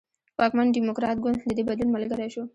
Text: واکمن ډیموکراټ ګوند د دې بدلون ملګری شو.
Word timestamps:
واکمن 0.39 0.67
ډیموکراټ 0.75 1.17
ګوند 1.23 1.37
د 1.49 1.51
دې 1.57 1.63
بدلون 1.69 1.89
ملګری 1.91 2.29
شو. 2.33 2.43